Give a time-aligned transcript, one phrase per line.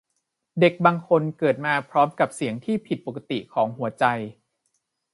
[0.59, 4.05] เด็กบางคนเกิดมาพร้อมกับเสียงที่ผิดปกติของหัวใจ